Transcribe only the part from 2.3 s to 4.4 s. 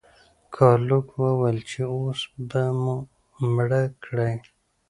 به مو مړه کړئ.